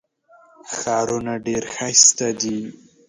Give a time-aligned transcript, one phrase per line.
[0.75, 2.59] ښارونه ډېر ښایسته دي.